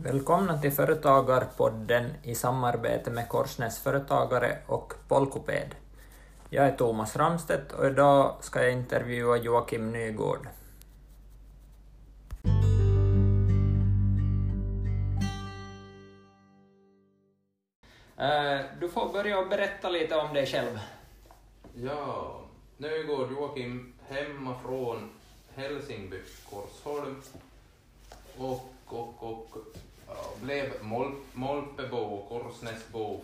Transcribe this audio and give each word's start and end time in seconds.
Välkomna 0.00 0.58
till 0.58 0.72
Företagarpodden 0.72 2.10
i 2.22 2.34
samarbete 2.34 3.10
med 3.10 3.28
Korsnäs 3.28 3.78
Företagare 3.78 4.58
och 4.66 4.94
Polkoped. 5.08 5.74
Jag 6.50 6.66
är 6.66 6.76
Thomas 6.76 7.16
Ramstedt 7.16 7.72
och 7.72 7.86
idag 7.86 8.36
ska 8.40 8.62
jag 8.62 8.72
intervjua 8.72 9.36
Joakim 9.36 9.92
Nygård. 9.92 10.48
Eh, 18.16 18.60
du 18.80 18.88
får 18.88 19.12
börja 19.12 19.38
och 19.38 19.48
berätta 19.48 19.88
lite 19.88 20.16
om 20.16 20.34
dig 20.34 20.46
själv. 20.46 20.78
Ja, 21.74 22.40
Nygård 22.76 23.32
Joakim 23.32 23.94
hemma 24.08 24.54
från 24.64 25.10
Helsingby, 25.54 26.20
Korsholm. 26.50 27.22
Och, 28.36 28.74
och, 28.86 29.22
och 29.22 29.56
blev 30.40 30.84
Mol 30.84 31.12
Molpebo 31.32 31.96
och 31.96 32.28
Korsnäsbo 32.28 33.20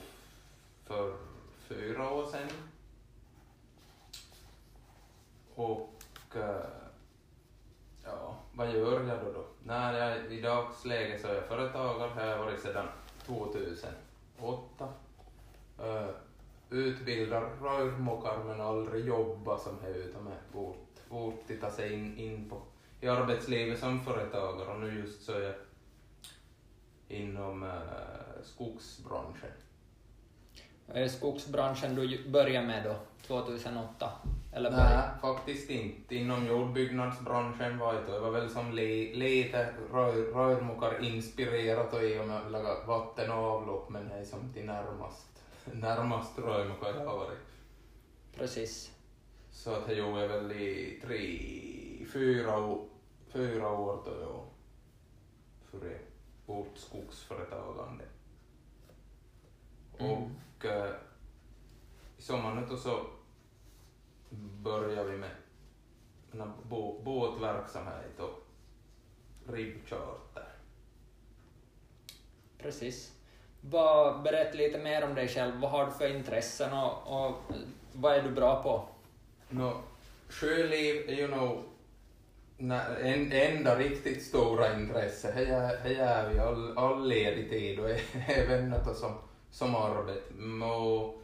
för 0.86 1.16
fyra 1.68 2.10
år 2.10 2.26
sedan. 2.26 2.48
Och 5.54 6.00
eh, 6.34 6.66
ja, 8.04 8.36
vad 8.52 8.72
gör 8.72 9.08
jag 9.08 9.18
då? 9.24 9.32
då? 9.32 9.44
Nej, 9.62 9.96
jag, 9.96 10.32
I 10.32 10.40
dagsläget 10.40 11.20
så 11.20 11.28
är 11.28 11.34
jag 11.34 11.44
företagare, 11.44 12.10
har 12.10 12.26
jag 12.26 12.38
varit 12.38 12.60
sedan 12.60 12.86
2008. 13.26 14.88
Uh, 15.80 15.86
eh, 15.86 16.08
utbildar 16.70 17.40
rörmokare 17.62 18.44
men 18.44 18.60
aldrig 18.60 19.06
jobba 19.06 19.58
som 19.58 19.78
här 19.82 19.94
utan 19.94 20.24
med 20.24 20.38
bort, 20.52 21.08
bort 21.08 21.46
titta 21.46 21.70
sig 21.70 21.92
in, 21.92 22.18
in 22.18 22.50
på 22.50 22.60
i 23.00 23.08
arbetslivet 23.08 23.80
som 23.80 24.04
företagare 24.04 24.68
och 24.68 24.80
nu 24.80 24.98
just 24.98 25.22
så 25.22 25.32
är 25.32 25.40
jag 25.40 25.54
inom 27.14 27.62
uh, 27.62 27.70
skogsbranschen. 28.42 29.50
Är 30.88 31.00
det 31.00 31.08
skogsbranschen 31.08 31.94
du 31.94 32.28
började 32.30 32.66
med 32.66 32.84
då, 32.84 32.96
2008? 33.26 34.12
Eller 34.52 34.70
Nej, 34.70 34.80
började- 34.80 35.18
faktiskt 35.20 35.70
inte. 35.70 36.16
Inom 36.16 36.46
jordbyggnadsbranschen 36.46 37.78
var 37.78 37.94
jag 37.94 38.20
var 38.20 38.30
väl 38.30 38.50
som 38.50 38.72
le, 38.72 39.14
lite 39.14 39.74
rör, 39.92 41.04
inspirerat 41.04 41.92
och 41.92 42.02
i 42.02 42.18
och 42.18 42.26
med 42.26 42.52
laga 42.52 42.84
vatten 42.86 43.30
och 43.30 43.36
avlopp 43.38 43.90
men 43.90 44.08
det 44.08 44.14
är 44.14 44.24
som 44.24 44.52
till 44.52 44.64
närmast, 44.64 45.42
närmast 45.72 46.38
rörmokare 46.38 46.98
jag 46.98 47.06
har 47.06 47.16
varit. 47.16 47.38
Precis. 48.36 48.90
Så 49.50 49.70
att 49.74 49.86
det 49.86 49.94
gjorde 49.94 50.20
jag 50.20 50.28
väl 50.28 50.52
i 50.52 51.00
tre, 51.04 52.06
fyra, 52.12 52.78
fyra 53.32 53.70
år 53.70 54.02
då 54.04 54.44
för 55.70 55.78
vårt 56.46 56.78
skogsföretagande. 56.78 58.04
Mm. 59.98 60.12
Och 60.12 60.64
eh, 60.64 60.94
i 62.18 62.22
sommaren 62.22 62.66
då 62.68 62.76
så 62.76 63.06
började 64.62 65.10
vi 65.10 65.16
med 65.16 65.30
bå, 66.62 67.00
båtverksamhet 67.04 68.20
och 68.20 68.46
ribbcharter. 69.52 70.48
Precis. 72.58 73.12
Vad, 73.60 74.22
berätta 74.22 74.58
lite 74.58 74.78
mer 74.78 75.04
om 75.04 75.14
dig 75.14 75.28
själv. 75.28 75.60
Vad 75.60 75.70
har 75.70 75.86
du 75.86 75.92
för 75.92 76.16
intressen 76.16 76.72
och, 76.72 77.26
och 77.26 77.36
vad 77.92 78.14
är 78.14 78.22
du 78.22 78.30
bra 78.30 78.62
på? 78.62 78.88
Nå, 79.48 79.82
sjöliv 80.28 81.08
är 81.08 81.14
ju 81.14 81.28
nog 81.28 81.62
nä- 82.58 82.96
en, 83.02 83.32
enda 83.32 83.78
riktigt 83.78 84.22
stora 84.22 84.74
intresse. 84.74 85.32
Det 85.36 85.44
är- 85.44 85.98
är 86.00 86.28
vi 86.28 86.38
all, 86.38 86.78
all 86.78 87.08
ledig 87.08 87.50
tid 87.50 87.78
och 87.80 87.90
även 88.28 88.70
något 88.70 88.96
som, 88.96 89.12
som 89.50 89.74
arbete. 89.74 90.64
Och 90.64 91.22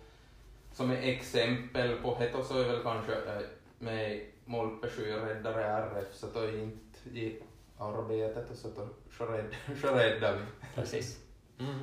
som 0.73 0.91
ett 0.91 1.05
exempel 1.05 1.97
på 2.03 2.17
det 2.19 2.45
så 2.45 2.59
är 2.59 2.65
väl 2.69 2.83
kanske 2.83 3.13
eh, 3.13 3.43
med 3.79 4.21
Molpe 4.45 4.89
sjöräddare 4.91 5.65
RF 5.65 6.15
så 6.15 6.27
då 6.35 6.41
är 6.41 6.59
inte 6.63 6.99
i 7.19 7.43
arbetet 7.79 8.51
och 8.51 8.57
så 8.57 8.69
då 8.69 8.89
sjörädd- 9.11 9.77
sjöräddar 9.83 10.33
vi. 10.37 10.43
Precis. 10.75 11.19
Mm. 11.61 11.79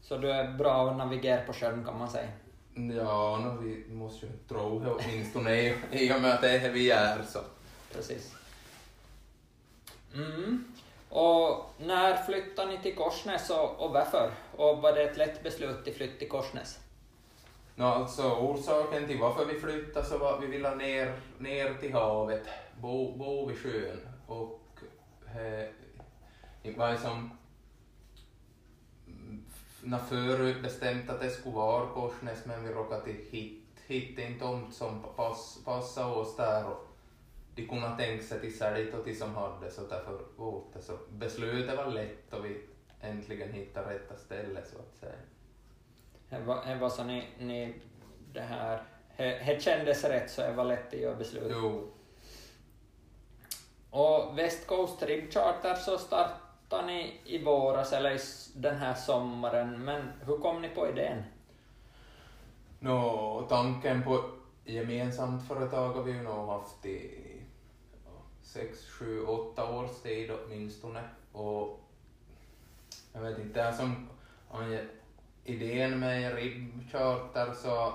Så 0.00 0.16
du 0.18 0.30
är 0.30 0.52
bra 0.52 0.90
att 0.90 0.96
navigera 0.96 1.42
på 1.44 1.52
sjön 1.52 1.84
kan 1.84 1.98
man 1.98 2.10
säga. 2.10 2.28
Ja, 2.74 3.38
no, 3.44 3.60
vi 3.62 3.94
måste 3.94 4.26
ju 4.26 4.32
tro 4.48 4.78
det 4.78 4.90
åtminstone 4.90 5.74
i, 5.92 6.12
och 6.16 6.20
med 6.22 6.34
att 6.34 6.40
det 6.40 6.50
är 6.50 6.60
det 6.60 6.68
vi 6.68 6.90
är 6.90 7.22
så. 7.22 7.38
Precis. 7.92 8.34
Mm. 10.14 10.64
Och 11.08 11.70
när 11.78 12.16
flyttade 12.16 12.72
ni 12.72 12.78
till 12.82 12.94
Korsnäs 12.94 13.50
och, 13.50 13.80
och 13.80 13.90
varför? 13.92 14.30
Och 14.56 14.82
var 14.82 14.92
det 14.92 15.02
ett 15.02 15.16
lätt 15.16 15.42
beslut 15.42 15.88
att 15.88 15.94
flytta 15.94 16.18
till 16.18 16.28
Korsnäs? 16.28 16.78
No, 17.74 17.84
alltså 17.84 18.22
orsaken 18.22 19.06
till 19.06 19.20
varför 19.20 19.44
vi 19.44 19.60
flyttade 19.60 20.06
så 20.06 20.18
var 20.18 20.34
att 20.34 20.42
vi 20.42 20.46
ville 20.46 20.74
ner, 20.74 21.20
ner 21.38 21.74
till 21.74 21.92
havet, 21.92 22.48
bo, 22.80 23.16
bo 23.16 23.46
vid 23.46 23.58
sjön. 23.58 24.08
Och 24.26 24.60
eh, 25.26 25.68
det 26.62 26.76
var 26.76 26.96
som 26.96 27.30
mm, 29.06 29.44
när 29.82 29.98
förut 29.98 30.62
bestämt 30.62 31.10
att 31.10 31.20
det 31.20 31.30
skulle 31.30 31.54
vara 31.54 31.86
Korsnäs 31.86 32.44
men 32.44 32.64
vi 32.64 32.72
råkade 32.72 33.12
hitta 33.12 33.36
hit, 33.36 33.64
hitta 33.86 34.22
en 34.22 34.38
tomt 34.38 34.74
som 34.74 35.02
pass, 35.16 35.58
passade 35.64 36.14
oss 36.14 36.36
där 36.36 36.64
och 36.64 36.91
de 37.54 37.66
kunde 37.66 37.96
tänka 37.96 38.24
sig 38.24 38.40
till 38.40 38.58
sälj 38.58 38.92
och 38.92 39.04
till 39.04 39.18
som 39.18 39.34
hade 39.34 39.70
så 39.70 39.80
därför 39.80 40.18
det. 40.74 40.82
Så 40.82 40.98
beslutet 41.10 41.76
var 41.76 41.86
lätt 41.86 42.32
och 42.32 42.44
vi 42.44 42.60
äntligen 43.00 43.52
hittade 43.52 43.94
rätta 43.94 44.16
stället 44.16 44.68
så 44.68 44.78
att 44.78 44.96
säga. 44.96 45.12
Det 46.30 46.74
var, 46.80 46.88
så 46.88 47.04
ni, 47.04 47.28
ni 47.38 47.74
det 48.32 48.40
här, 48.40 48.82
det 49.16 49.62
kändes 49.62 50.04
rätt 50.04 50.30
så 50.30 50.42
det 50.42 50.52
var 50.52 50.64
lätt 50.64 50.94
att 50.94 51.00
göra 51.00 51.16
beslut. 51.16 51.42
Jo, 51.50 51.88
Och 53.90 54.38
West 54.38 54.66
Coast 54.66 55.02
Rib 55.02 55.32
Charter 55.32 55.74
så 55.74 55.98
startade 55.98 56.86
ni 56.86 57.20
i 57.24 57.44
våras 57.44 57.92
eller 57.92 58.10
i 58.10 58.20
den 58.54 58.76
här 58.76 58.94
sommaren, 58.94 59.84
men 59.84 60.12
hur 60.26 60.38
kom 60.38 60.62
ni 60.62 60.68
på 60.68 60.88
idén? 60.88 61.22
Nå, 62.78 63.46
tanken 63.48 64.02
på 64.02 64.24
gemensamt 64.64 65.48
företag 65.48 65.88
har 65.88 66.02
vi 66.02 66.12
ju 66.12 66.22
nog 66.22 66.48
haft 66.48 66.86
i 66.86 67.31
sex, 68.52 68.88
sju, 68.88 69.24
åtta 69.24 69.74
års 69.74 70.02
tid 70.02 70.30
åtminstone. 70.30 71.00
Och 71.32 71.80
jag 73.12 73.20
vet 73.20 73.38
inte, 73.38 73.62
det 73.62 73.76
som 73.76 74.08
Anja, 74.50 74.80
idén 75.44 76.00
med 76.00 76.34
ribbcharter 76.34 77.52
så 77.52 77.94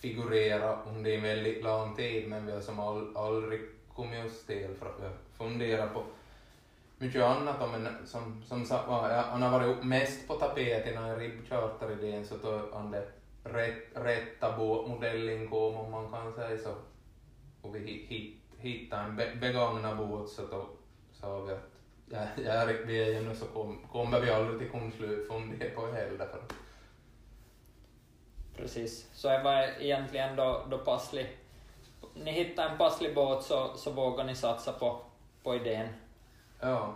figurera 0.00 0.82
under 0.82 1.10
en 1.10 1.22
väldigt 1.22 1.64
lång 1.64 1.96
tid 1.96 2.28
men 2.28 2.46
vi 2.46 2.52
har 2.52 2.60
som 2.60 2.80
all, 2.80 3.16
aldrig 3.16 3.60
kommit 3.94 4.26
oss 4.26 4.46
till 4.46 4.74
för 4.78 4.86
att 4.86 5.00
vi 5.00 5.04
har 5.04 5.16
funderat 5.38 5.94
på 5.94 6.02
mycket 6.98 7.22
annat 7.22 7.62
om 7.62 7.74
en, 7.74 8.06
som, 8.06 8.42
som 8.42 8.64
sagt 8.64 8.84
ja, 8.88 9.24
han 9.30 9.42
har 9.42 9.50
varit 9.50 9.84
mest 9.84 10.28
på 10.28 10.34
tapeten 10.34 11.04
i 11.04 11.14
ribbcharter-idén 11.14 12.26
så 12.26 12.36
då 12.36 12.60
han 12.72 12.90
det 12.90 13.06
rätt, 13.44 13.88
rätta 13.94 14.56
båtmodellen 14.56 15.48
kom 15.48 15.76
om 15.76 15.90
man 15.90 16.10
kan 16.10 16.32
säga 16.32 16.58
så. 16.58 16.74
Och 17.62 17.74
vi 17.74 17.80
hittade 18.08 18.45
hit, 18.58 18.82
hittade 18.82 19.02
en 19.02 19.16
be, 19.16 19.34
begagnad 19.40 19.96
båt 19.96 20.28
så 20.28 20.42
då 20.46 20.68
sa 21.12 21.40
vi 21.40 21.52
att 21.52 21.70
ja, 22.10 22.42
ja, 22.44 22.66
vi 22.86 23.02
är 23.02 23.06
ju 23.06 23.28
nu 23.28 23.34
så 23.34 23.46
kom, 23.46 23.78
kommer 23.92 24.20
vi 24.20 24.30
aldrig 24.30 24.58
till 24.58 24.70
fundera 25.28 25.70
på 25.74 25.86
det 25.86 25.92
heller. 25.92 26.26
För. 26.26 26.40
Precis, 28.56 29.08
så 29.12 29.28
det 29.28 29.42
var 29.42 29.62
egentligen 29.80 30.36
då, 30.36 30.66
då 30.70 30.78
passlig. 30.78 31.36
Ni 32.14 32.30
hittade 32.30 32.68
en 32.68 32.78
passlig 32.78 33.14
båt 33.14 33.42
så, 33.42 33.72
så 33.76 33.90
vågade 33.90 34.28
ni 34.28 34.34
satsa 34.34 34.72
på, 34.72 35.00
på 35.42 35.54
idén. 35.54 35.88
Ja, 36.60 36.94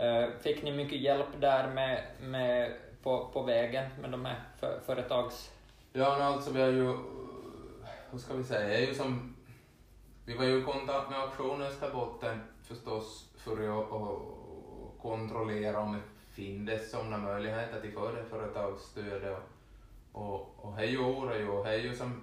Eh, 0.00 0.28
Fick 0.40 0.62
ni 0.62 0.72
mycket 0.72 1.00
hjälp 1.00 1.26
där 1.40 1.68
med, 1.68 2.04
med, 2.20 2.72
på, 3.02 3.30
på 3.32 3.42
vägen 3.42 3.90
med 4.00 4.10
de 4.10 4.24
här 4.24 4.40
för, 4.60 4.80
företags... 4.86 5.50
ja 5.92 6.22
alltså 6.22 6.52
vi 6.52 6.60
har 6.60 6.68
ju, 6.68 6.96
hur 8.10 8.18
ska 8.18 8.34
vi 8.34 8.44
säga, 8.44 8.78
är 8.78 8.86
ju 8.86 8.94
som, 8.94 9.36
vi 10.30 10.36
var 10.36 10.44
ju 10.44 10.58
i 10.58 10.62
kontakt 10.62 11.08
med 11.08 11.18
auktionen 11.18 11.72
botten 11.92 12.40
förstås 12.62 13.24
för 13.36 13.78
att 13.78 13.92
att 13.92 14.98
kontrollera 15.02 15.80
om 15.80 15.92
det 15.92 16.00
finns 16.32 16.90
sådana 16.90 17.18
möjligheter 17.18 17.78
till 17.78 17.90
för 17.90 18.12
det 18.12 18.24
företagsstöd 18.24 19.24
och, 19.24 19.40
och, 20.12 20.52
och 20.56 20.76
det 20.76 20.84
gjorde 20.84 21.36
ju, 21.36 21.44
och 21.44 21.62
det 21.62 21.70
är 21.70 21.74
ju 21.74 21.94
som, 21.94 22.20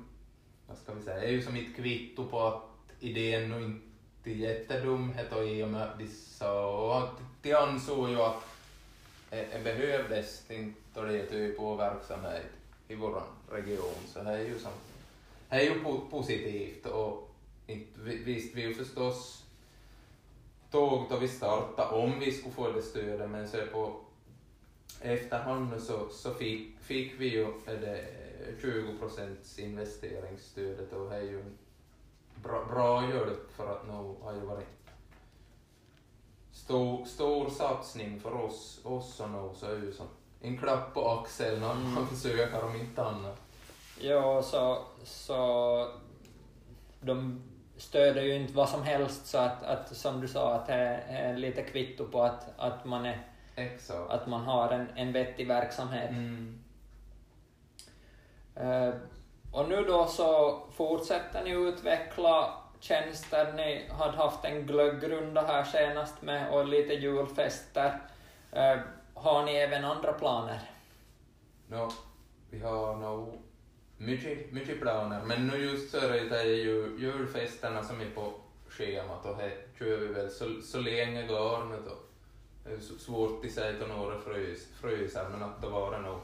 vad 0.68 0.78
ska 0.78 0.92
vi 0.92 1.02
säga, 1.02 1.18
det 1.18 1.26
är 1.26 1.30
ju 1.30 1.42
som 1.42 1.56
ett 1.56 1.76
kvitto 1.76 2.26
på 2.26 2.42
att 2.42 2.94
idén 3.00 3.50
nog 3.50 3.62
inte 3.62 4.30
är 4.30 4.34
jättedumhet 4.34 5.32
och 5.32 5.46
i 5.46 5.64
och 5.64 5.68
med 5.68 5.82
att 5.82 6.00
de 6.00 6.08
sa, 6.08 6.86
och 6.86 7.00
att 7.00 7.22
de 7.42 7.54
ansåg 7.54 8.10
ju 8.10 8.20
att 8.20 8.46
det 9.30 9.64
behövdes 9.64 10.42
inte 10.50 11.04
det 11.04 11.24
typ 11.24 11.60
av 11.60 11.78
verksamhet 11.78 12.48
i 12.88 12.96
vår 12.96 13.24
region, 13.50 14.06
så 14.06 14.22
det 14.22 14.30
är 14.30 14.40
ju 14.40 14.58
som, 14.58 14.72
det 15.50 15.56
är 15.56 15.62
ju 15.62 15.76
positivt 16.10 16.86
och 16.86 17.27
inte, 17.68 18.00
vi- 18.00 18.24
visst 18.24 18.56
vi 18.56 18.62
ju 18.62 18.74
förstås 18.74 19.44
tåg 20.72 21.06
då 21.10 21.18
vi 21.18 21.28
startade 21.28 21.96
om 22.04 22.20
vi 22.20 22.32
skulle 22.32 22.54
få 22.54 22.70
det 22.72 22.82
stödet 22.82 23.30
men 23.30 23.48
så 23.50 23.58
på 23.72 23.96
efterhand 25.02 25.82
så, 25.82 26.10
så 26.10 26.34
fick, 26.34 26.80
fick 26.80 27.20
vi 27.20 27.28
ju 27.34 27.48
det 27.66 28.06
20 28.62 28.98
procents 29.00 29.60
investeringsstödet 29.60 30.94
och 30.94 31.10
det 31.10 31.16
är 31.16 31.22
ju 31.22 31.44
bra, 32.44 32.66
bra 32.66 33.10
hjälp 33.10 33.52
för 33.56 33.72
att 33.72 33.88
nu 33.88 34.16
har 34.22 34.34
ju 34.34 34.40
varit 34.40 34.68
stor, 36.52 37.06
stor 37.06 37.50
satsning 37.50 38.20
för 38.20 38.34
oss, 38.34 38.80
oss 38.84 39.20
och 39.20 39.30
nu 39.30 39.50
så 39.56 39.66
är 39.66 39.76
ju 39.78 39.94
som 39.94 40.08
en 40.42 40.58
klapp 40.58 40.94
på 40.94 41.10
axeln 41.10 41.62
när 41.62 41.68
man 41.74 41.86
Mm. 41.98 42.08
försöker 42.08 42.64
om 42.64 42.76
inte 42.76 43.04
annat. 43.04 43.42
Ja, 44.00 44.42
så, 44.44 44.84
så 45.04 45.92
de 47.02 47.42
stöder 47.78 48.22
ju 48.22 48.36
inte 48.36 48.54
vad 48.54 48.70
som 48.70 48.84
helst 48.84 49.28
så 49.28 49.38
att, 49.38 49.64
att 49.64 49.96
som 49.96 50.22
du 50.22 50.28
sa 50.28 50.54
att 50.54 50.68
det 50.68 51.04
är 51.10 51.38
lite 51.38 51.64
kvitto 51.64 52.06
på 52.06 52.24
att, 52.24 52.50
att, 52.58 52.86
man, 52.86 53.06
är, 53.06 53.20
Exakt. 53.56 54.10
att 54.10 54.28
man 54.28 54.42
har 54.42 54.70
en, 54.70 54.88
en 54.96 55.14
vettig 55.14 55.48
verksamhet. 55.48 56.10
Mm. 56.10 56.64
Eh, 58.56 58.94
och 59.52 59.70
nu 59.70 59.84
då 59.84 60.06
så 60.06 60.60
fortsätter 60.72 61.44
ni 61.44 61.52
utveckla 61.52 62.54
tjänster. 62.80 63.54
Ni 63.54 63.90
hade 63.90 64.18
haft 64.18 64.46
en 64.46 64.66
glöggrunda 64.66 65.42
här 65.42 65.64
senast 65.64 66.22
med 66.22 66.54
och 66.54 66.68
lite 66.68 66.94
julfester. 66.94 68.00
Eh, 68.52 68.78
har 69.14 69.44
ni 69.44 69.56
även 69.56 69.86
andra 69.86 70.14
planer? 70.14 70.60
No, 71.68 71.92
vi 72.50 72.60
har 72.60 72.96
nog 72.96 73.42
mycket, 73.98 74.52
mycket 74.52 74.82
planer, 74.82 75.26
men 75.26 75.48
nu 75.48 75.58
just 75.58 75.92
så 75.92 75.98
är 75.98 76.30
det 76.30 76.44
ju 76.44 76.96
julfesterna 77.00 77.84
som 77.84 78.02
är 78.02 78.10
på 78.10 78.34
schemat 78.70 79.26
och 79.26 79.38
det 79.38 79.52
kör 79.80 79.98
vi 79.98 80.08
väl 80.08 80.30
så, 80.30 80.62
så 80.62 80.80
länge 80.80 81.28
går 81.28 81.66
nu 81.66 81.76
då. 81.86 81.96
Det 82.64 82.70
är 82.76 82.80
svårt 82.80 83.46
att 83.46 83.52
säga 83.52 83.78
till 83.80 83.88
några 83.88 84.20
frys, 84.20 84.68
fryser, 84.82 85.30
men 85.30 85.44
att 85.44 85.62
det 85.62 85.68
var 85.68 85.92
det 85.92 86.02
nog 86.02 86.20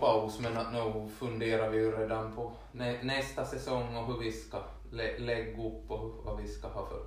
paus, 0.00 0.40
men 0.40 0.56
att 0.56 0.72
nu 0.72 1.08
funderar 1.18 1.70
vi 1.70 1.78
ju 1.78 1.90
redan 1.90 2.32
på 2.34 2.52
nä, 2.72 3.02
nästa 3.02 3.44
säsong 3.44 3.96
och 3.96 4.06
hur 4.06 4.18
vi 4.18 4.32
ska 4.32 4.62
lä, 4.90 5.18
lägga 5.18 5.62
upp 5.62 5.90
och 5.90 6.24
vad 6.24 6.42
vi 6.42 6.48
ska 6.48 6.68
ha 6.68 6.86
för 6.86 7.00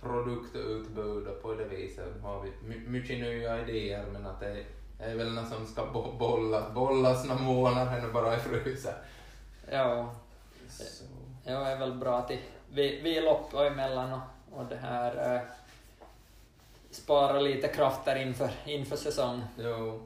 produktutbud 0.00 1.26
och 1.26 1.42
på 1.42 1.54
det 1.54 1.64
viset 1.64 2.22
har 2.22 2.42
vi 2.42 2.68
mycket 2.86 3.18
nya 3.18 3.60
idéer 3.60 4.06
men 4.12 4.26
att 4.26 4.40
det 4.40 4.64
är 5.10 5.14
väl 5.14 5.32
något 5.32 5.48
som 5.48 5.66
ska 5.66 5.86
bo, 5.86 6.12
bolla, 6.12 6.70
bollas 6.70 7.24
några 7.24 7.42
månader 7.42 7.98
ännu 7.98 8.12
bara 8.12 8.36
i 8.36 8.38
frysen. 8.38 8.94
Ja, 9.70 10.14
Så, 10.68 11.04
jag 11.44 11.72
är 11.72 11.78
väl 11.78 11.94
bra 11.94 12.22
till 12.22 12.38
vi, 12.72 13.00
vila 13.00 13.30
upp 13.30 13.54
och 13.54 13.66
emellan 13.66 14.12
och, 14.12 14.58
och 14.58 14.66
det 14.66 14.76
här 14.76 15.34
eh, 15.34 15.40
spara 16.90 17.40
lite 17.40 17.68
krafter 17.68 18.16
inför, 18.16 18.50
inför 18.66 18.96
säsong. 18.96 19.42
jo. 19.58 20.02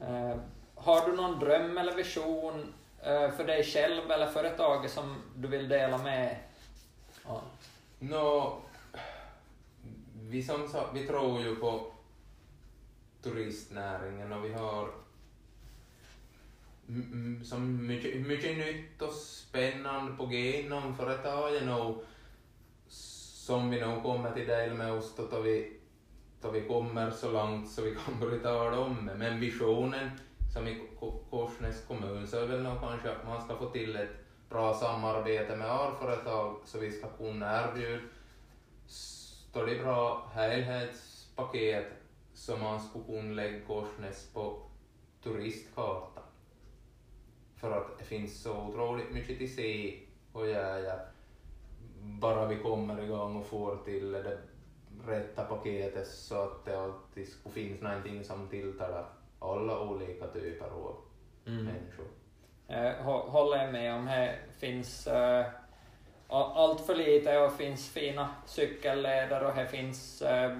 Eh, 0.00 0.36
har 0.74 1.06
du 1.06 1.16
någon 1.16 1.38
dröm 1.38 1.78
eller 1.78 1.94
vision 1.94 2.74
eh, 3.02 3.30
för 3.30 3.44
dig 3.44 3.64
själv 3.64 4.10
eller 4.10 4.26
företaget 4.26 4.90
som 4.90 5.16
du 5.36 5.48
vill 5.48 5.68
dela 5.68 5.98
med? 5.98 6.36
Ja. 7.26 7.40
Nå, 7.98 8.58
vi 10.12 10.42
som 10.42 10.68
vi 10.94 11.06
tror 11.06 11.40
ju 11.40 11.56
på 11.56 11.92
turistnäringen 13.22 14.32
och 14.32 14.44
vi 14.44 14.52
har 14.52 14.90
så 17.42 17.44
som 17.44 17.86
mycket, 17.86 18.20
mycket 18.20 18.56
nytt 18.56 19.02
och 19.02 19.12
spännande 19.12 20.12
på 20.12 20.26
G 20.26 20.62
inom 20.62 20.94
företaget 20.94 21.64
nu 21.64 21.94
som 22.88 23.70
vi 23.70 23.78
nog 23.78 24.02
kommer 24.02 24.32
till 24.32 24.46
del 24.46 24.74
med 24.74 24.92
oss 24.92 25.14
då, 25.16 25.24
då, 25.30 25.38
vi, 25.40 25.72
då 26.40 26.48
vi 26.48 26.60
kommer 26.60 27.10
så 27.10 27.28
långt 27.28 27.68
så 27.68 27.82
vi 27.82 27.94
kan 27.94 28.20
börja 28.20 28.42
tala 28.42 28.78
om 28.78 29.04
det. 29.04 29.14
Men 29.14 29.38
visionen 29.38 30.10
som 30.52 30.66
i 30.66 30.80
Korsnäs 31.30 31.80
kommun 31.80 32.26
så 32.26 32.36
är 32.36 32.46
väl 32.46 32.62
nog 32.62 32.80
kanske 32.80 33.10
att 33.10 33.22
man 33.22 33.40
ska 33.40 33.56
få 33.56 33.66
till 33.66 33.96
ett 33.96 34.24
bra 34.48 34.72
samarbete 34.72 35.54
med 35.54 35.68
alla 35.68 35.92
företag 35.92 36.54
så 36.64 36.78
vi 36.78 36.90
ska 36.90 37.08
kunna 37.08 37.60
erbjuda 37.60 38.02
står 38.86 39.64
det 39.64 39.74
bra 39.74 40.28
helhetspaket 40.32 41.84
som 42.38 42.60
man 42.60 42.80
skulle 42.80 43.04
kunna 43.04 43.34
lägga 43.34 43.60
Korsnäs 43.66 44.30
på 44.32 44.62
turistkartan. 45.22 46.22
För 47.56 47.70
att 47.70 47.98
det 47.98 48.04
finns 48.04 48.42
så 48.42 48.56
otroligt 48.62 49.10
mycket 49.10 49.38
till 49.38 49.54
se 49.56 49.98
och 50.32 50.46
göra 50.48 51.00
bara 52.00 52.46
vi 52.46 52.56
kommer 52.56 53.02
igång 53.02 53.36
och 53.36 53.46
får 53.46 53.76
till 53.84 54.12
det 54.12 54.38
rätta 55.06 55.44
paketet 55.44 56.06
så 56.06 56.42
att 56.42 56.64
det 56.64 56.78
alltid 56.80 57.28
skulle 57.28 57.54
finnas 57.54 57.80
någonting 57.80 58.24
som 58.24 58.48
tilltalar 58.48 59.06
alla 59.38 59.80
olika 59.80 60.26
typer 60.26 60.66
av 60.66 60.96
Mm. 61.46 61.64
människor. 61.64 62.06
Eh, 62.68 62.92
håller 63.30 63.56
jag 63.62 63.72
med 63.72 63.94
om. 63.94 64.04
Det 64.04 64.38
finns 64.58 65.06
a- 65.06 66.52
allt 66.54 66.80
för 66.80 66.94
lite 66.94 67.38
och 67.38 67.52
finns 67.52 67.88
fina 67.88 68.28
cykelleder 68.46 69.44
och 69.44 69.56
det 69.56 69.66
finns, 69.66 70.22
eh, 70.22 70.58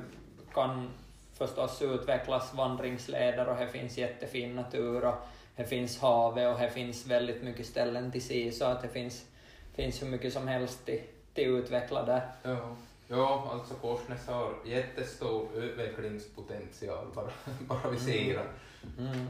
kan 0.55 0.91
förstås 1.39 1.83
utvecklas 1.83 2.55
vandringsleder 2.55 3.49
och 3.49 3.57
det 3.57 3.69
finns 3.69 3.99
jättefin 3.99 4.55
natur 4.57 5.05
och 5.05 5.15
det 5.57 5.65
finns 5.65 6.01
havet 6.01 6.55
och 6.55 6.61
det 6.61 6.71
finns 6.71 7.07
väldigt 7.07 7.43
mycket 7.43 7.67
ställen 7.67 8.13
till 8.13 8.23
se 8.27 8.53
så 8.53 8.65
att 8.65 8.83
det 8.83 8.89
finns, 8.89 9.25
finns 9.75 10.03
hur 10.03 10.07
mycket 10.07 10.33
som 10.33 10.49
helst 10.49 10.87
till, 10.87 11.01
till 11.35 11.45
utveckla 11.49 12.03
där. 12.05 12.23
Ja. 12.43 12.77
ja, 13.09 13.49
alltså 13.53 13.75
Korsnäs 13.75 14.27
har 14.27 14.55
jättestor 14.65 15.49
utvecklingspotential 15.55 17.07
bara, 17.15 17.31
bara 17.69 17.91
vi 17.91 17.99
ser 17.99 18.35
det. 18.35 18.47
Mm. 19.03 19.27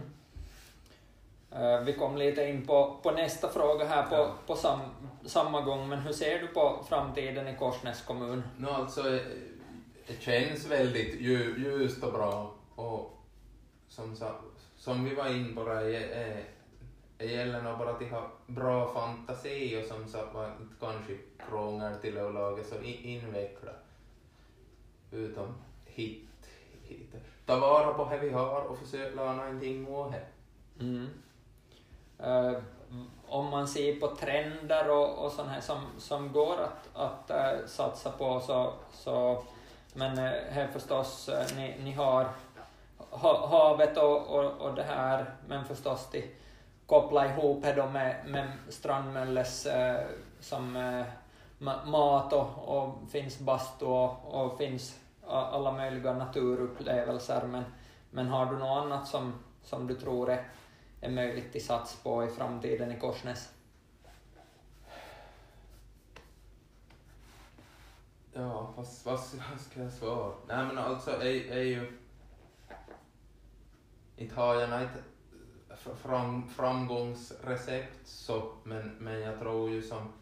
Eh, 1.53 1.81
Vi 1.85 1.93
kom 1.93 2.17
lite 2.17 2.43
in 2.49 2.67
på, 2.67 2.97
på 3.03 3.11
nästa 3.11 3.49
fråga 3.49 3.85
här 3.85 4.03
på, 4.03 4.15
Ja. 4.15 4.35
på 4.47 4.57
sam, 4.57 4.81
samma 5.27 5.61
gång, 5.61 5.89
men 5.89 5.99
hur 5.99 6.13
ser 6.13 6.39
du 6.41 6.47
på 6.47 6.85
framtiden 6.89 7.49
i 7.49 7.57
Korsnäs 7.57 8.03
kommun? 8.03 8.43
No, 8.57 8.69
alltså, 8.69 9.15
eh, 9.15 9.21
det 10.09 10.23
känns 10.23 10.67
väldigt 10.67 11.21
ljust 11.21 12.03
och 12.03 12.13
bra. 12.13 12.55
Och 12.75 13.19
som, 13.89 14.17
som 14.77 15.05
vi 15.05 15.15
var 15.15 15.29
in 15.29 15.55
på, 15.55 15.65
det, 15.65 16.45
gäller 17.19 17.63
nog 17.63 17.79
bara 17.79 17.91
att 17.91 18.11
ha 18.11 18.31
bra 18.47 18.93
fantasi 18.95 19.83
och 19.83 19.87
som 19.87 20.09
sagt 20.09 20.35
var 20.35 20.47
inte 20.47 20.75
kanske 20.81 21.17
krångel 21.49 21.95
till 21.95 22.19
att 22.19 22.35
laga 22.35 22.65
så 22.65 22.75
inveckla. 22.75 23.73
invecklat. 25.11 25.47
Hit, 25.85 26.29
hit. 26.83 27.15
Ta 27.47 27.61
vara 27.61 27.95
på 27.95 28.11
det 28.11 28.19
vi 28.19 28.31
har 28.31 28.63
och 28.63 28.79
försök 28.79 29.17
lära 29.17 29.33
någonting 29.33 29.89
åt 29.89 30.13
det. 30.13 30.27
Mm. 30.81 31.09
Uh, 32.27 32.59
om 33.27 33.47
man 33.47 33.69
ser 33.69 34.01
på 34.01 34.17
trender 34.17 34.91
och, 34.91 35.25
och 35.25 35.33
sånt 35.33 35.49
här 35.49 35.61
som, 35.61 35.81
som 35.99 36.33
går 36.33 36.57
att, 36.57 36.89
att 36.95 37.31
uh, 37.31 37.67
satsa 37.67 38.11
på 38.11 38.41
så, 38.41 38.73
så 38.93 39.45
men 39.99 40.19
eh, 40.19 40.33
här 40.51 40.69
förstås, 40.73 41.29
eh, 41.29 41.57
ni, 41.57 41.77
ni 41.83 41.93
har 41.93 42.29
havet 43.49 43.97
och, 43.97 44.27
och, 44.27 44.61
och 44.61 44.75
det 44.75 44.83
här, 44.83 45.35
men 45.49 45.65
förstås 45.65 46.11
till 46.11 46.25
koppla 46.87 47.27
ihop 47.27 47.63
det 47.63 47.87
med, 47.87 48.17
med 48.27 48.49
Strandmölles 48.69 49.67
eh, 49.67 50.07
som 50.41 50.77
eh, 50.77 51.05
mat 51.87 52.33
och, 52.33 52.79
och 52.79 53.11
finns 53.11 53.39
bastu 53.39 53.85
och, 53.85 54.45
och 54.45 54.59
finns 54.59 54.99
alla 55.27 55.73
möjliga 55.73 56.13
naturupplevelser 56.13 57.47
men, 57.47 57.65
men 58.11 58.29
har 58.29 58.47
du 58.47 58.59
något 58.59 58.85
annat 58.85 59.09
som, 59.09 59.35
som 59.63 59.87
du 59.87 59.95
tror 59.95 60.31
är, 60.31 60.49
är 61.01 61.11
möjligt 61.11 61.57
att 61.57 61.63
satsa 61.63 61.99
på 62.03 62.25
i 62.25 62.29
framtiden 62.29 62.93
i 62.93 63.01
Korsnäs? 63.01 63.49
Ja, 68.39 68.73
vad, 68.77 68.87
vad, 69.05 69.21
vad 69.51 69.61
ska 69.61 69.83
jag 69.83 69.93
svara? 69.93 70.33
Nej 70.47 70.67
men 70.67 70.79
alltså, 70.79 71.11
är, 71.11 71.53
är 71.53 71.63
ju... 71.63 71.93
Inte 74.17 74.35
har 74.35 74.55
jag 74.55 74.71
något 74.71 74.89
fram, 76.03 76.49
framgångsrecept 76.49 78.07
så, 78.07 78.53
men, 78.65 78.97
men 78.99 79.21
jag 79.21 79.39
tror 79.39 79.71
ju 79.71 79.83
som... 79.83 80.13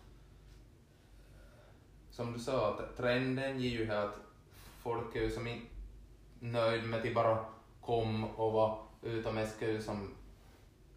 Som 2.10 2.32
du 2.32 2.38
sa, 2.38 2.74
att 2.74 2.96
trenden 2.96 3.60
ger 3.60 3.70
ju 3.70 3.86
här 3.86 4.06
att 4.06 4.18
folk 4.82 5.16
är 5.16 5.20
ju 5.20 5.30
som 5.30 5.46
inte 5.46 5.66
nöjd 6.38 6.88
med 6.88 7.06
att 7.06 7.14
bara 7.14 7.44
kom 7.80 8.24
och 8.24 8.52
vara 8.52 8.78
utan 9.02 9.34
det 9.34 9.46
ska 9.46 9.68
ju 9.68 9.82
som... 9.82 10.14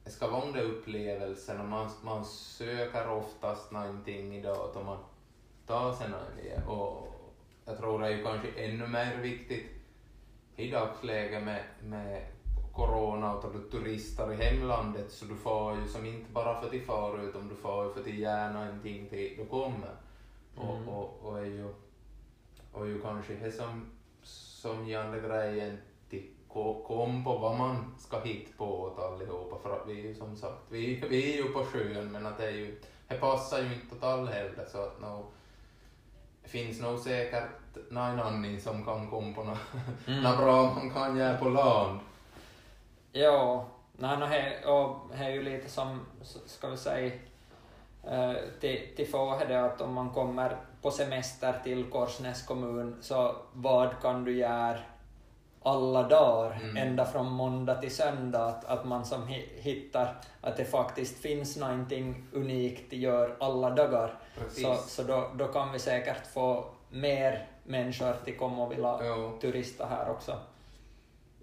Det 0.03 0.09
ska 0.09 0.27
vara 0.27 0.45
under 0.45 0.61
upplevelsen 0.61 1.59
och 1.59 1.67
man, 1.67 1.89
man 2.01 2.25
söker 2.25 3.09
oftast 3.09 3.71
någonting 3.71 4.35
idag 4.35 4.71
då 4.73 4.81
man 4.83 4.97
tar 5.69 5.93
sig 5.93 6.09
någonting. 6.09 6.67
Och 6.67 7.08
jag 7.69 7.77
tror 7.77 8.01
det 8.01 8.07
är 8.07 8.11
ju 8.11 8.23
kanske 8.23 8.49
ännu 8.49 8.87
mer 8.87 9.17
viktigt 9.17 9.67
i 10.55 10.71
dagsläget 10.71 11.43
med, 11.43 11.63
med 11.83 12.21
corona 12.73 13.33
och 13.33 13.45
att 13.45 13.53
du 13.53 13.79
turistar 13.79 14.33
i 14.33 14.35
hemlandet 14.35 15.11
så 15.11 15.25
du 15.25 15.35
får 15.35 15.75
ju 15.75 15.87
som 15.87 16.05
inte 16.05 16.31
bara 16.31 16.61
för 16.61 16.75
att 16.77 16.85
fara 16.85 17.21
utan 17.21 17.47
du 17.47 17.55
får 17.55 17.85
ju 17.85 17.91
för 17.91 18.01
att 18.01 18.07
göra 18.07 18.51
någonting 18.51 19.09
till 19.09 19.37
du 19.37 19.45
kommer. 19.45 19.95
Mm. 20.57 20.87
Och, 20.87 20.99
och, 20.99 21.31
och 21.31 21.39
är 21.39 21.45
ju 21.45 21.69
och 22.71 22.87
ju 22.87 23.01
kanske 23.01 23.33
det 23.33 23.51
som, 23.51 23.85
som 24.23 24.87
gäller 24.87 25.21
grejen 25.21 25.77
till 26.09 26.27
ko- 26.47 26.83
kom 26.87 27.23
på 27.23 27.37
vad 27.37 27.57
man 27.57 27.95
ska 27.99 28.19
hitta 28.19 28.57
på 28.57 28.81
åt 28.81 28.99
allihopa 28.99 29.59
för 29.59 29.75
att 29.75 29.87
vi 29.87 29.99
är 29.99 30.03
ju 30.03 30.15
som 30.15 30.35
sagt, 30.35 30.61
vi, 30.69 31.03
vi 31.09 31.33
är 31.33 31.37
ju 31.43 31.53
på 31.53 31.63
sjön 31.63 32.11
men 32.11 32.25
att 32.25 32.37
det 32.37 32.45
är 32.45 32.51
ju, 32.51 32.81
det 33.07 33.15
passar 33.15 33.61
ju 33.61 33.73
inte 33.73 33.95
åt 33.95 34.03
alla 34.03 34.31
heller 34.31 34.65
så 34.71 34.77
att 34.77 35.01
no, 35.01 35.25
finns 36.49 36.81
nog 36.81 36.99
säkert 36.99 37.43
någon 37.89 38.19
annan 38.19 38.59
som 38.59 38.85
kan 38.85 39.09
komma 39.09 39.35
på 39.35 39.43
något 39.43 39.57
Mm. 40.07 40.23
nå 40.23 40.37
bra 40.37 40.73
man 40.73 40.89
kan 40.93 41.17
göra 41.17 41.37
på 41.37 41.49
land. 41.49 41.99
Ja, 43.11 43.65
nej, 43.97 44.17
no, 44.17 44.25
he, 44.25 44.65
och 44.65 44.97
det 45.11 45.23
är 45.25 45.29
ju 45.29 45.43
lite 45.43 45.69
som, 45.69 45.99
ska 46.45 46.67
vi 46.69 46.77
säga, 46.77 47.11
eh, 48.03 48.33
till, 48.59 48.87
till 48.95 49.07
få 49.11 49.39
det 49.47 49.65
att 49.65 49.81
om 49.81 49.93
man 49.93 50.09
kommer 50.09 50.57
på 50.81 50.91
semester 50.91 51.59
till 51.63 51.83
Korsnäs 51.83 52.45
kommun, 52.45 52.97
så 53.01 53.35
vad 53.53 54.01
kan 54.01 54.23
du 54.23 54.37
göra 54.37 54.77
alla 55.63 56.03
dagar, 56.03 56.59
Mm. 56.63 56.77
ända 56.77 57.05
från 57.05 57.31
måndag 57.31 57.75
till 57.75 57.95
söndag, 57.95 58.45
att, 58.45 58.65
att 58.65 58.85
man 58.85 59.05
som 59.05 59.27
hi, 59.27 59.49
hittar 59.61 60.15
att 60.41 60.57
det 60.57 60.65
faktiskt 60.65 61.17
finns 61.17 61.57
någonting 61.57 62.23
unikt 62.33 62.93
gör 62.93 63.35
alla 63.39 63.69
dagar. 63.69 64.19
Precis. 64.39 64.63
Så, 64.63 64.75
så 64.75 65.03
då, 65.03 65.29
då 65.35 65.47
kan 65.47 65.71
vi 65.71 65.79
säkert 65.79 66.27
få 66.33 66.65
mer 66.89 67.47
människor 67.63 68.13
till 68.25 68.37
komma 68.37 68.63
och 68.65 68.71
vilja 68.71 68.99
Jo. 69.03 69.37
turista 69.41 69.85
här 69.85 70.09
också. 70.11 70.33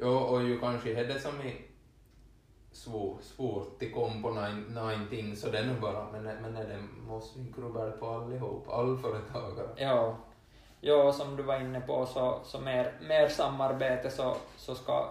Jo, 0.00 0.08
och 0.16 0.42
ju 0.42 0.60
kanske 0.60 1.00
är 1.00 1.04
det 1.04 1.20
som 1.20 1.40
är 1.40 1.54
svår, 2.72 3.16
svårt 3.22 3.82
att 3.82 3.92
komma 3.92 4.22
på 4.22 4.30
någon- 4.30 4.62
någonting 4.74 5.36
så 5.36 5.50
det 5.50 5.58
är 5.58 5.66
nog 5.66 5.80
bara, 5.80 6.06
men, 6.12 6.22
men 6.24 6.54
det 6.54 6.78
måste 7.08 7.38
vi 7.38 7.52
grubba 7.56 7.90
på 7.90 8.06
allihop, 8.06 8.68
all 8.68 8.98
företagare. 8.98 9.68
Ja, 9.76 10.16
ja 10.86 11.12
som 11.12 11.36
du 11.36 11.42
var 11.42 11.60
inne 11.60 11.80
på, 11.80 12.06
så, 12.06 12.40
så 12.44 12.60
mer, 12.60 12.92
mer 13.00 13.28
samarbete 13.28 14.10
så, 14.10 14.36
så 14.56 14.74
ska 14.74 15.08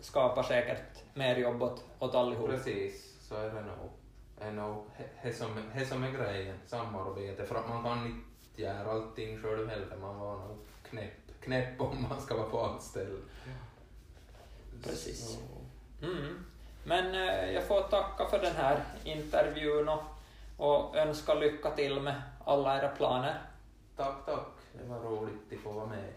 skapa 0.00 0.42
säkert 0.42 1.14
mer 1.14 1.36
jobb 1.36 1.62
åt, 1.62 1.84
åt 1.98 2.14
allihop. 2.14 2.50
Precis, 2.50 3.14
så 3.28 3.34
är 3.34 3.50
det 3.50 3.60
nog. 3.60 3.90
Är 4.40 4.52
nog 4.52 4.84
det 5.22 5.32
som, 5.32 5.62
som 5.88 6.04
är 6.04 6.10
grejen, 6.10 6.56
samarbete, 6.66 7.46
för 7.46 7.54
att 7.54 7.68
man 7.68 7.82
kan 7.82 8.06
inte 8.06 8.62
göra 8.62 8.90
allting 8.90 9.42
själv 9.42 9.68
heller, 9.68 9.96
man 10.00 10.18
var 10.18 10.38
nog 10.38 10.58
knäpp, 10.90 11.40
knäpp 11.40 11.80
om 11.80 12.06
man 12.10 12.20
ska 12.20 12.36
vara 12.36 12.48
på 12.48 12.60
allt 12.60 12.82
ställe. 12.82 13.18
Precis. 14.84 15.38
Mm. 16.02 16.44
Men 16.84 17.14
eh, 17.14 17.52
jag 17.52 17.64
får 17.64 17.80
tacka 17.80 18.26
för 18.26 18.38
den 18.38 18.56
här 18.56 18.84
intervjun 19.04 19.88
och, 19.88 20.02
och 20.56 20.96
önska 20.96 21.34
lycka 21.34 21.70
till 21.70 22.00
med 22.00 22.22
alla 22.44 22.78
era 22.78 22.88
planer. 22.88 23.40
tack, 23.96 24.26
tack, 24.26 24.46
det 24.72 24.88
var 24.88 24.98
roligt 24.98 25.52
att 25.52 25.58
få 25.58 25.72
vara 25.72 25.86
med. 25.86 26.12